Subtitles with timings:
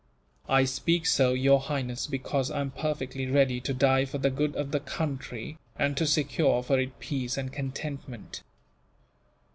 [0.49, 4.55] "I speak so, Your Highness, because I am perfectly ready to die for the good
[4.55, 8.41] of the country, and to secure for it peace and contentment."